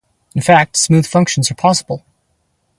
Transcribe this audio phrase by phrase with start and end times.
[0.33, 2.03] In fact smooth functions are possible.